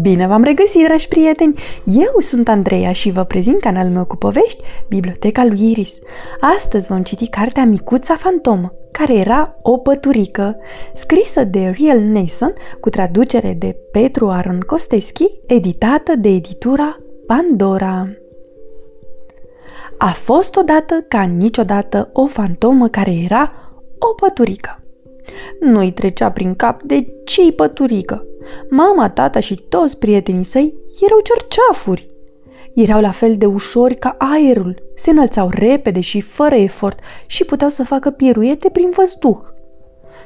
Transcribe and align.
Bine 0.00 0.26
v-am 0.26 0.42
regăsit, 0.42 0.84
dragi 0.84 1.08
prieteni! 1.08 1.54
Eu 1.84 2.20
sunt 2.20 2.48
Andreea 2.48 2.92
și 2.92 3.10
vă 3.10 3.24
prezint 3.24 3.60
canalul 3.60 3.92
meu 3.92 4.04
cu 4.04 4.16
povești, 4.16 4.62
Biblioteca 4.88 5.44
lui 5.44 5.70
Iris. 5.70 5.98
Astăzi 6.56 6.88
vom 6.88 7.02
citi 7.02 7.28
cartea 7.28 7.64
Micuța 7.64 8.16
Fantomă, 8.16 8.72
care 8.90 9.14
era 9.14 9.58
o 9.62 9.78
păturică, 9.78 10.56
scrisă 10.94 11.44
de 11.44 11.74
Real 11.78 12.00
Nason, 12.00 12.52
cu 12.80 12.90
traducere 12.90 13.56
de 13.58 13.76
Petru 13.92 14.28
Aron 14.28 14.60
Costeschi, 14.60 15.30
editată 15.46 16.16
de 16.16 16.28
editura 16.28 16.98
Pandora. 17.26 18.08
A 19.98 20.12
fost 20.12 20.56
odată 20.56 21.04
ca 21.08 21.22
niciodată 21.22 22.10
o 22.12 22.26
fantomă 22.26 22.88
care 22.88 23.12
era 23.24 23.52
o 23.98 24.14
păturică. 24.14 24.83
Nu-i 25.60 25.92
trecea 25.92 26.30
prin 26.30 26.54
cap 26.54 26.82
de 26.82 27.06
ce 27.24 27.52
păturică. 27.52 28.24
Mama, 28.70 29.08
tata 29.08 29.40
și 29.40 29.54
toți 29.68 29.98
prietenii 29.98 30.44
săi 30.44 30.74
erau 31.00 31.20
cerceafuri. 31.20 32.08
Erau 32.74 33.00
la 33.00 33.10
fel 33.10 33.36
de 33.36 33.46
ușori 33.46 33.94
ca 33.94 34.14
aerul, 34.18 34.82
se 34.94 35.10
înălțau 35.10 35.48
repede 35.50 36.00
și 36.00 36.20
fără 36.20 36.54
efort 36.54 36.98
și 37.26 37.44
puteau 37.44 37.70
să 37.70 37.84
facă 37.84 38.10
piruete 38.10 38.68
prin 38.68 38.90
văzduh. 38.90 39.40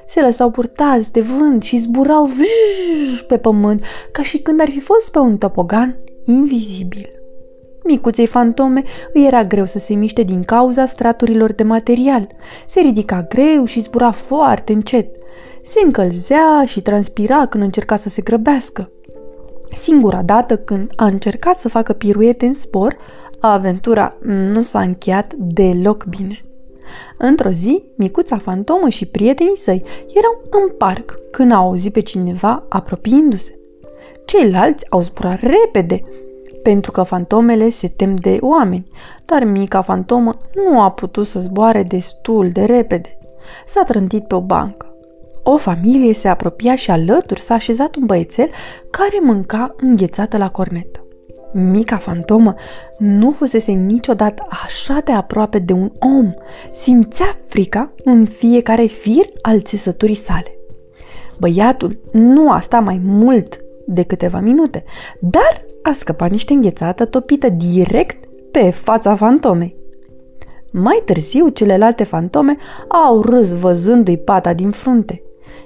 Se 0.06 0.20
lăsau 0.20 0.50
purtați 0.50 1.12
de 1.12 1.20
vânt 1.20 1.62
și 1.62 1.76
zburau 1.76 2.24
vj 2.24 3.20
pe 3.26 3.38
pământ, 3.38 3.84
ca 4.12 4.22
și 4.22 4.38
când 4.38 4.60
ar 4.60 4.70
fi 4.70 4.80
fost 4.80 5.10
pe 5.10 5.18
un 5.18 5.38
topogan 5.38 5.98
invizibil. 6.24 7.17
Micuței 7.84 8.26
fantome 8.26 8.82
îi 9.12 9.26
era 9.26 9.44
greu 9.44 9.64
să 9.64 9.78
se 9.78 9.94
miște 9.94 10.22
din 10.22 10.42
cauza 10.42 10.86
straturilor 10.86 11.52
de 11.52 11.62
material. 11.62 12.28
Se 12.66 12.80
ridica 12.80 13.22
greu 13.22 13.64
și 13.64 13.80
zbura 13.80 14.10
foarte 14.10 14.72
încet. 14.72 15.16
Se 15.64 15.80
încălzea 15.84 16.64
și 16.66 16.80
transpira 16.80 17.46
când 17.46 17.62
încerca 17.62 17.96
să 17.96 18.08
se 18.08 18.22
grăbească. 18.22 18.90
Singura 19.82 20.22
dată 20.22 20.56
când 20.56 20.92
a 20.96 21.04
încercat 21.04 21.56
să 21.56 21.68
facă 21.68 21.92
piruete 21.92 22.46
în 22.46 22.54
spor, 22.54 22.96
aventura 23.40 24.16
nu 24.52 24.62
s-a 24.62 24.80
încheiat 24.80 25.32
deloc 25.34 26.04
bine. 26.04 26.42
Într-o 27.18 27.50
zi, 27.50 27.82
micuța 27.96 28.38
fantomă 28.38 28.88
și 28.88 29.06
prietenii 29.06 29.56
săi 29.56 29.82
erau 30.14 30.42
în 30.50 30.74
parc 30.78 31.18
când 31.30 31.52
au 31.52 31.66
auzit 31.66 31.92
pe 31.92 32.00
cineva 32.00 32.64
apropiindu-se. 32.68 33.58
Ceilalți 34.24 34.90
au 34.90 35.00
zburat 35.00 35.40
repede, 35.40 36.02
pentru 36.62 36.90
că 36.90 37.02
fantomele 37.02 37.70
se 37.70 37.88
tem 37.88 38.14
de 38.14 38.38
oameni, 38.40 38.88
dar 39.24 39.44
mica 39.44 39.82
fantomă 39.82 40.38
nu 40.54 40.80
a 40.80 40.90
putut 40.90 41.26
să 41.26 41.38
zboare 41.38 41.82
destul 41.82 42.48
de 42.48 42.64
repede. 42.64 43.18
S-a 43.66 43.82
trântit 43.82 44.26
pe 44.26 44.34
o 44.34 44.40
bancă. 44.40 44.92
O 45.42 45.56
familie 45.56 46.12
se 46.12 46.28
apropia 46.28 46.74
și 46.74 46.90
alături 46.90 47.40
s-a 47.40 47.54
așezat 47.54 47.94
un 47.94 48.06
băiețel 48.06 48.48
care 48.90 49.18
mânca 49.22 49.74
înghețată 49.80 50.36
la 50.36 50.50
cornetă. 50.50 51.02
Mica 51.52 51.96
fantomă 51.96 52.54
nu 52.98 53.30
fusese 53.30 53.72
niciodată 53.72 54.46
așa 54.64 55.00
de 55.04 55.12
aproape 55.12 55.58
de 55.58 55.72
un 55.72 55.90
om. 55.98 56.32
Simțea 56.72 57.36
frica 57.46 57.92
în 58.04 58.24
fiecare 58.24 58.84
fir 58.84 59.24
al 59.42 59.60
țesăturii 59.60 60.14
sale. 60.14 60.58
Băiatul 61.38 62.00
nu 62.12 62.50
a 62.50 62.60
stat 62.60 62.84
mai 62.84 63.00
mult 63.04 63.60
de 63.86 64.02
câteva 64.02 64.40
minute, 64.40 64.84
dar 65.20 65.64
a 65.88 65.92
scăpat 65.92 66.30
niște 66.30 66.52
înghețată 66.52 67.04
topită 67.04 67.48
direct 67.48 68.24
pe 68.50 68.70
fața 68.70 69.14
fantomei. 69.14 69.76
Mai 70.72 71.02
târziu, 71.04 71.48
celelalte 71.48 72.04
fantome 72.04 72.56
au 73.06 73.22
râs 73.22 73.54
văzându-i 73.58 74.16
pata 74.16 74.52
din 74.52 74.70
frunte. 74.70 75.22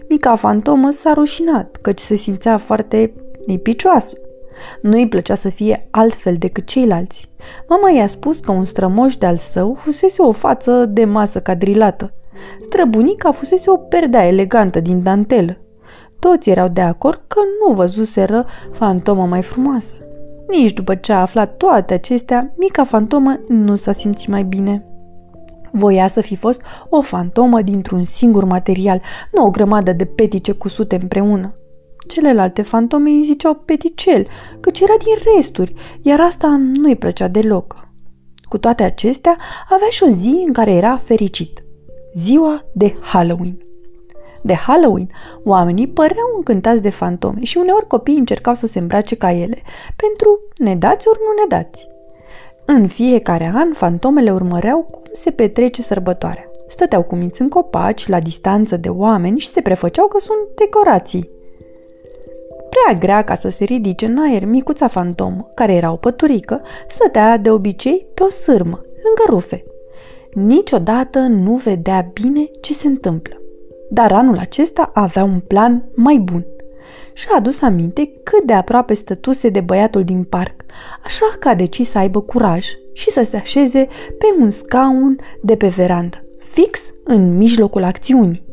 Mica 0.09 0.35
fantomă 0.35 0.91
s-a 0.91 1.13
rușinat, 1.13 1.77
căci 1.81 2.01
se 2.01 2.15
simțea 2.15 2.57
foarte 2.57 3.13
nipicioasă. 3.47 4.13
Nu 4.83 4.97
îi 4.97 5.09
plăcea 5.09 5.35
să 5.35 5.49
fie 5.49 5.89
altfel 5.91 6.37
decât 6.39 6.67
ceilalți. 6.67 7.31
Mama 7.69 7.91
i-a 7.91 8.07
spus 8.07 8.39
că 8.39 8.53
un 8.53 8.65
strămoș 8.65 9.17
de-al 9.17 9.37
său 9.37 9.75
fusese 9.75 10.23
o 10.23 10.33
față 10.33 10.87
de 10.87 11.05
masă 11.05 11.41
cadrilată. 11.41 12.13
Străbunica 12.61 13.33
fusese 13.33 13.71
o 13.71 13.77
perdea 13.77 14.27
elegantă 14.27 14.81
din 14.81 15.03
dantelă. 15.03 15.57
Toți 16.19 16.51
erau 16.51 16.69
de 16.69 16.81
acord 16.81 17.23
că 17.27 17.41
nu 17.67 17.75
văzuseră 17.75 18.47
fantomă 18.73 19.27
mai 19.27 19.43
frumoasă. 19.43 19.95
Nici 20.49 20.73
după 20.73 20.95
ce 20.95 21.13
a 21.13 21.21
aflat 21.21 21.57
toate 21.57 21.95
acestea, 21.95 22.55
mica 22.57 22.85
fantomă 22.85 23.41
nu 23.49 23.75
s-a 23.75 23.93
simțit 23.93 24.29
mai 24.29 24.43
bine. 24.43 24.87
Voia 25.73 26.09
să 26.09 26.21
fi 26.21 26.37
fost 26.37 26.63
o 26.89 27.01
fantomă 27.01 27.63
dintr-un 27.63 28.05
singur 28.05 28.45
material, 28.45 29.01
nu 29.33 29.45
o 29.45 29.51
grămadă 29.51 29.93
de 29.93 30.05
petice 30.05 30.53
cusute 30.53 30.99
împreună. 31.01 31.55
Celelalte 32.09 32.63
fantome 32.63 33.11
îi 33.11 33.23
ziceau 33.25 33.55
peticel, 33.55 34.27
căci 34.61 34.81
era 34.81 34.95
din 34.99 35.33
resturi, 35.35 35.75
iar 36.03 36.21
asta 36.21 36.61
nu-i 36.75 36.97
plăcea 36.97 37.29
deloc. 37.29 37.89
Cu 38.49 38.59
toate 38.59 38.83
acestea, 38.83 39.37
avea 39.69 39.89
și 39.91 40.03
o 40.03 40.09
zi 40.09 40.43
în 40.47 40.53
care 40.53 40.73
era 40.73 40.97
fericit. 40.97 41.65
Ziua 42.15 42.65
de 42.73 42.95
Halloween. 43.01 43.59
De 44.43 44.55
Halloween, 44.55 45.11
oamenii 45.45 45.89
păreau 45.89 46.33
încântați 46.37 46.81
de 46.81 46.91
fantome 46.91 47.43
și 47.43 47.59
uneori 47.59 47.87
copiii 47.87 48.19
încercau 48.19 48.55
să 48.55 48.67
se 48.67 48.79
îmbrace 48.79 49.17
ca 49.17 49.33
ele, 49.33 49.59
pentru 49.97 50.41
nedați 50.57 51.09
ori 51.09 51.19
nu 51.19 51.43
nedați. 51.43 51.89
În 52.65 52.87
fiecare 52.87 53.53
an, 53.55 53.73
fantomele 53.73 54.33
urmăreau 54.33 54.89
cum 54.91 55.03
se 55.13 55.31
petrece 55.31 55.83
sărbătoarea. 55.83 56.51
Stăteau 56.69 57.03
cu 57.03 57.15
minți 57.15 57.41
în 57.41 57.49
copaci, 57.49 58.09
la 58.09 58.21
distanță 58.21 58.77
de 58.77 58.89
oameni 58.89 59.39
și 59.39 59.49
se 59.49 59.61
prefăceau 59.61 60.07
că 60.07 60.19
sunt 60.19 60.39
decorații. 60.55 61.31
Prea 62.71 62.99
grea 62.99 63.23
ca 63.23 63.35
să 63.35 63.49
se 63.49 63.65
ridice 63.65 64.07
în 64.07 64.19
aer, 64.19 64.45
micuța 64.45 64.89
fantomă, 64.89 65.51
care 65.55 65.75
era 65.75 65.93
o 65.93 65.97
păturică, 65.97 66.61
stătea 66.89 67.37
de 67.37 67.51
obicei 67.51 68.07
pe 68.15 68.23
o 68.23 68.29
sârmă, 68.29 68.85
lângă 69.03 69.23
rufe. 69.29 69.65
Niciodată 70.35 71.19
nu 71.19 71.55
vedea 71.55 72.11
bine 72.13 72.51
ce 72.61 72.73
se 72.73 72.87
întâmplă. 72.87 73.42
Dar 73.95 74.13
anul 74.13 74.39
acesta 74.39 74.91
avea 74.95 75.25
un 75.25 75.41
plan 75.41 75.85
mai 75.95 76.17
bun. 76.17 76.47
Și-a 77.13 77.37
adus 77.37 77.63
aminte 77.63 78.13
cât 78.23 78.45
de 78.45 78.53
aproape 78.53 78.95
stătuse 78.95 79.49
de 79.49 79.61
băiatul 79.61 80.05
din 80.05 80.25
parc, 80.25 80.65
așa 81.05 81.27
că 81.39 81.49
a 81.49 81.55
decis 81.55 81.91
să 81.91 81.99
aibă 81.99 82.21
curaj 82.21 82.67
și 82.93 83.11
să 83.11 83.23
se 83.25 83.37
așeze 83.37 83.89
pe 84.19 84.27
un 84.41 84.51
scaun 84.51 85.19
de 85.43 85.57
pe 85.57 85.67
verandă, 85.67 86.25
fix 86.39 86.93
în 87.05 87.37
mijlocul 87.37 87.85
acțiunii. 87.85 88.45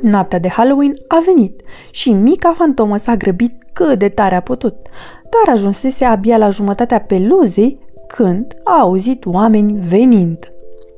Noaptea 0.00 0.38
de 0.38 0.48
Halloween 0.48 0.94
a 1.08 1.22
venit 1.26 1.62
și 1.90 2.12
mica 2.12 2.52
fantomă 2.52 2.96
s-a 2.96 3.16
grăbit 3.16 3.52
cât 3.72 3.98
de 3.98 4.08
tare 4.08 4.34
a 4.34 4.40
putut, 4.40 4.76
dar 5.22 5.54
ajunsese 5.54 6.04
abia 6.04 6.36
la 6.36 6.50
jumătatea 6.50 7.00
peluzei 7.00 7.78
când 8.06 8.54
a 8.64 8.80
auzit 8.80 9.26
oameni 9.26 9.78
venind. 9.88 10.53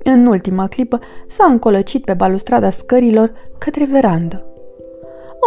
În 0.09 0.27
ultima 0.27 0.67
clipă 0.67 0.99
s-a 1.29 1.45
încolăcit 1.45 2.05
pe 2.05 2.15
balustrada 2.15 2.71
scărilor 2.71 3.33
către 3.59 3.85
verandă. 3.85 4.45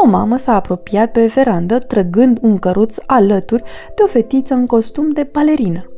O 0.03 0.07
mamă 0.07 0.37
s-a 0.37 0.55
apropiat 0.55 1.11
pe 1.11 1.25
verandă 1.25 1.77
trăgând 1.77 2.37
un 2.41 2.57
căruț 2.57 2.97
alături 3.05 3.63
de 3.95 4.03
o 4.03 4.07
fetiță 4.07 4.53
în 4.53 4.65
costum 4.65 5.09
de 5.11 5.29
balerină. 5.31 5.91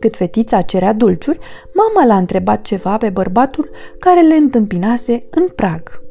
Cât 0.00 0.16
fetița 0.16 0.60
cerea 0.60 0.92
dulciuri, 0.92 1.38
mama 1.74 2.06
l-a 2.06 2.16
întrebat 2.16 2.62
ceva 2.62 2.96
pe 2.96 3.08
bărbatul 3.08 3.70
care 3.98 4.20
le 4.20 4.34
întâmpinase 4.34 5.26
în 5.30 5.46
prag. 5.54 6.02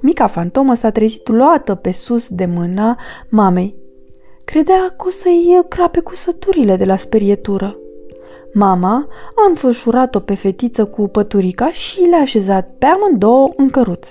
Mica 0.00 0.26
fantomă 0.26 0.74
s-a 0.74 0.90
trezit 0.90 1.28
luată 1.28 1.74
pe 1.74 1.90
sus 1.90 2.28
de 2.28 2.44
mâna 2.44 2.98
mamei. 3.28 3.76
Credea 4.44 4.94
că 4.96 5.04
o 5.06 5.10
să-i 5.10 5.64
crape 5.68 6.00
cusăturile 6.00 6.76
de 6.76 6.84
la 6.84 6.96
sperietură. 6.96 7.76
Mama 8.54 9.08
a 9.34 9.48
înfășurat-o 9.48 10.20
pe 10.20 10.34
fetiță 10.34 10.84
cu 10.84 11.08
păturica 11.08 11.70
și 11.70 12.00
le-a 12.00 12.20
așezat 12.20 12.70
pe 12.78 12.86
amândouă 12.86 13.48
în 13.56 13.70
căruț. 13.70 14.08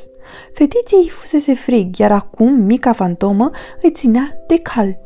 Fetiței 0.54 1.10
fusese 1.10 1.54
frig, 1.54 1.98
iar 1.98 2.12
acum 2.12 2.54
mica 2.54 2.92
fantomă 2.94 3.50
îi 3.82 3.92
ținea 3.92 4.44
de 4.48 4.58
cald. 4.58 4.98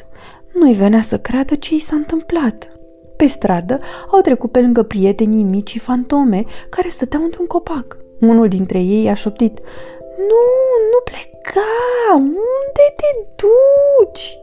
Nu-i 0.53 0.73
venea 0.73 1.01
să 1.01 1.17
creadă 1.17 1.55
ce 1.55 1.75
i 1.75 1.79
s-a 1.79 1.95
întâmplat. 1.95 2.69
Pe 3.17 3.25
stradă 3.27 3.79
au 4.11 4.21
trecut 4.21 4.51
pe 4.51 4.59
lângă 4.59 4.83
prietenii 4.83 5.43
mici 5.43 5.79
fantome 5.79 6.43
care 6.69 6.89
stăteau 6.89 7.23
într-un 7.23 7.45
copac. 7.45 7.97
Unul 8.19 8.47
dintre 8.47 8.79
ei 8.79 9.09
a 9.09 9.13
șoptit, 9.13 9.59
Nu, 10.17 10.45
nu 10.91 10.99
pleca! 11.03 12.15
Unde 12.15 12.85
te 12.95 13.25
duci?" 13.35 14.37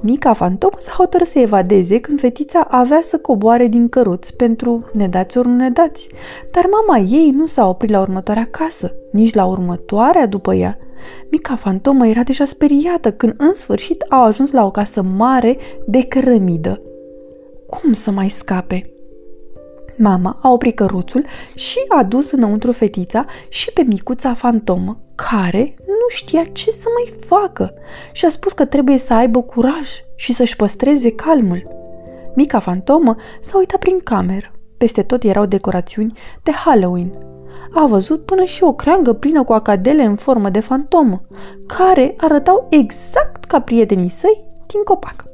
Mica 0.00 0.32
fantomă 0.32 0.76
s-a 0.78 0.92
hotărât 0.92 1.26
să 1.26 1.38
evadeze 1.38 2.00
când 2.00 2.20
fetița 2.20 2.66
avea 2.70 3.00
să 3.00 3.18
coboare 3.18 3.66
din 3.66 3.88
căruț 3.88 4.30
pentru 4.30 4.90
nedați 4.92 5.38
ori 5.38 5.48
nu 5.48 5.54
nedați. 5.54 6.08
Dar 6.50 6.66
mama 6.70 6.98
ei 6.98 7.30
nu 7.30 7.46
s-a 7.46 7.68
oprit 7.68 7.90
la 7.90 8.00
următoarea 8.00 8.48
casă, 8.50 8.94
nici 9.12 9.34
la 9.34 9.44
următoarea 9.44 10.26
după 10.26 10.54
ea. 10.54 10.78
Mica 11.30 11.56
fantomă 11.56 12.06
era 12.06 12.22
deja 12.22 12.44
speriată 12.44 13.12
când 13.12 13.34
în 13.36 13.54
sfârșit 13.54 14.04
au 14.08 14.24
ajuns 14.24 14.50
la 14.52 14.64
o 14.64 14.70
casă 14.70 15.02
mare 15.02 15.58
de 15.86 16.02
cărămidă. 16.02 16.82
Cum 17.66 17.92
să 17.92 18.10
mai 18.10 18.28
scape? 18.28 18.97
Mama 19.98 20.38
a 20.42 20.50
oprit 20.50 20.76
căruțul 20.76 21.24
și 21.54 21.78
a 21.88 22.04
dus 22.04 22.30
înăuntru 22.30 22.72
fetița 22.72 23.26
și 23.48 23.72
pe 23.72 23.82
micuța 23.82 24.34
fantomă, 24.34 25.00
care 25.14 25.74
știa 26.08 26.44
ce 26.52 26.70
să 26.70 26.86
mai 26.94 27.18
facă 27.26 27.74
și 28.12 28.24
a 28.24 28.28
spus 28.28 28.52
că 28.52 28.64
trebuie 28.64 28.98
să 28.98 29.14
aibă 29.14 29.42
curaj 29.42 29.88
și 30.16 30.32
să-și 30.32 30.56
păstreze 30.56 31.12
calmul. 31.12 31.68
Mica 32.34 32.58
fantomă 32.58 33.16
s-a 33.40 33.58
uitat 33.58 33.78
prin 33.78 33.98
cameră. 34.04 34.52
Peste 34.76 35.02
tot 35.02 35.22
erau 35.22 35.46
decorațiuni 35.46 36.18
de 36.42 36.50
Halloween. 36.52 37.12
A 37.74 37.86
văzut 37.86 38.24
până 38.24 38.44
și 38.44 38.62
o 38.62 38.72
creangă 38.72 39.12
plină 39.12 39.44
cu 39.44 39.52
acadele 39.52 40.02
în 40.02 40.16
formă 40.16 40.48
de 40.48 40.60
fantomă, 40.60 41.22
care 41.66 42.14
arătau 42.16 42.66
exact 42.70 43.44
ca 43.44 43.60
prietenii 43.60 44.08
săi 44.08 44.44
din 44.66 44.82
copac. 44.84 45.24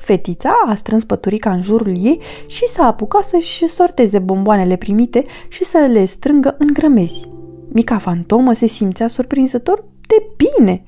Fetița 0.00 0.52
a 0.66 0.74
strâns 0.74 1.04
păturica 1.04 1.50
în 1.50 1.62
jurul 1.62 1.96
ei 2.04 2.20
și 2.46 2.66
s-a 2.66 2.84
apucat 2.84 3.24
să-și 3.24 3.66
sorteze 3.66 4.18
bomboanele 4.18 4.76
primite 4.76 5.24
și 5.48 5.64
să 5.64 5.78
le 5.78 6.04
strângă 6.04 6.54
în 6.58 6.66
grămezi. 6.72 7.28
Mica 7.68 7.98
fantomă 7.98 8.52
se 8.52 8.66
simțea 8.66 9.06
surprinzător 9.06 9.84
de 10.06 10.26
bine. 10.36 10.82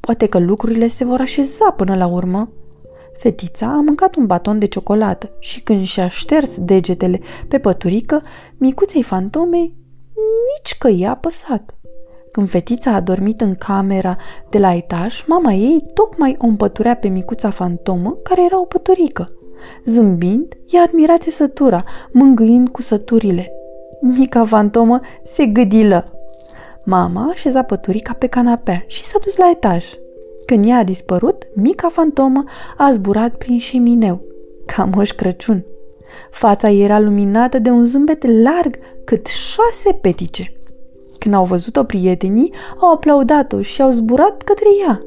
Poate 0.00 0.26
că 0.26 0.38
lucrurile 0.38 0.86
se 0.86 1.04
vor 1.04 1.20
așeza 1.20 1.70
până 1.70 1.96
la 1.96 2.06
urmă. 2.06 2.52
Fetița 3.18 3.66
a 3.66 3.80
mâncat 3.80 4.16
un 4.16 4.26
baton 4.26 4.58
de 4.58 4.66
ciocolată 4.66 5.30
și 5.38 5.62
când 5.62 5.84
și-a 5.84 6.08
șters 6.08 6.58
degetele 6.58 7.20
pe 7.48 7.58
păturică, 7.58 8.22
micuței 8.56 9.02
fantomei 9.02 9.74
nici 10.56 10.78
că 10.78 10.88
i-a 10.88 11.14
păsat. 11.14 11.74
Când 12.34 12.50
fetița 12.50 12.90
a 12.94 13.00
dormit 13.00 13.40
în 13.40 13.54
camera 13.54 14.16
de 14.50 14.58
la 14.58 14.74
etaj, 14.74 15.24
mama 15.26 15.52
ei 15.52 15.84
tocmai 15.94 16.36
o 16.38 16.46
împăturea 16.46 16.96
pe 16.96 17.08
micuța 17.08 17.50
fantomă, 17.50 18.18
care 18.22 18.44
era 18.44 18.60
o 18.60 18.64
păturică. 18.64 19.32
Zâmbind, 19.84 20.54
ea 20.66 20.82
admira 20.82 21.18
țesătura, 21.18 21.84
mângâind 22.12 22.68
cu 22.68 22.82
săturile. 22.82 23.52
Mica 24.00 24.44
fantomă 24.44 25.00
se 25.24 25.46
gâdilă. 25.46 26.12
Mama 26.84 27.20
a 27.20 27.30
așezat 27.30 27.66
păturica 27.66 28.12
pe 28.12 28.26
canapea 28.26 28.84
și 28.86 29.04
s-a 29.04 29.18
dus 29.24 29.36
la 29.36 29.50
etaj. 29.50 29.84
Când 30.46 30.66
ea 30.66 30.78
a 30.78 30.84
dispărut, 30.84 31.46
mica 31.54 31.88
fantomă 31.88 32.44
a 32.76 32.92
zburat 32.92 33.34
prin 33.34 33.58
șemineu, 33.58 34.22
ca 34.66 34.84
moș 34.84 35.10
Crăciun. 35.10 35.64
Fața 36.30 36.70
ei 36.70 36.82
era 36.82 37.00
luminată 37.00 37.58
de 37.58 37.70
un 37.70 37.84
zâmbet 37.84 38.26
larg 38.42 38.78
cât 39.04 39.26
șase 39.26 39.98
petice. 40.00 40.52
Când 41.24 41.36
au 41.36 41.44
văzut-o 41.44 41.84
prietenii, 41.84 42.52
au 42.80 42.92
aplaudat-o 42.92 43.62
și 43.62 43.82
au 43.82 43.90
zburat 43.90 44.42
către 44.42 44.66
ea. 44.86 45.02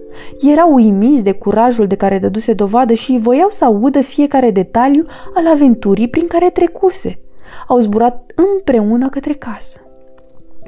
Erau 0.52 0.74
uimiți 0.74 1.24
de 1.24 1.32
curajul 1.32 1.88
de 1.88 1.96
care 1.96 2.18
dăduse 2.18 2.54
dovadă 2.54 2.94
și 2.94 3.18
voiau 3.22 3.50
să 3.50 3.66
audă 3.66 4.02
fiecare 4.02 4.52
detaliu 4.52 5.06
al 5.36 5.48
aventurii 5.48 6.08
prin 6.08 6.28
care 6.28 6.50
trecuse. 6.50 7.20
Au 7.68 7.80
zburat 7.80 8.32
împreună 8.36 9.10
către 9.10 9.34
casă. 9.34 9.80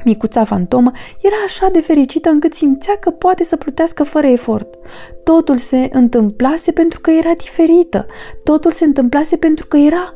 Micuța 0.06 0.44
fantomă 0.44 0.92
era 1.22 1.36
așa 1.46 1.70
de 1.72 1.82
fericită 1.82 2.30
încât 2.30 2.54
simțea 2.54 2.96
că 2.96 3.10
poate 3.10 3.44
să 3.44 3.56
plutească 3.56 4.04
fără 4.04 4.28
efort. 4.28 4.78
Totul 5.24 5.58
se 5.58 5.90
întâmplase 5.92 6.72
pentru 6.72 7.00
că 7.00 7.12
era 7.12 7.34
diferită. 7.34 8.06
Totul 8.44 8.72
se 8.72 8.86
întâmplase 8.86 9.36
pentru 9.36 9.68
că 9.68 9.78
era 9.78 10.14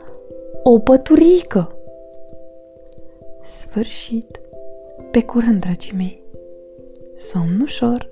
o 0.63 0.79
păturică. 0.79 1.75
Sfârșit. 3.43 4.42
Pe 5.13 5.23
curând, 5.23 5.59
dragii 5.59 5.95
mei. 5.95 6.23
Somn 7.17 7.61
ușor. 7.61 8.09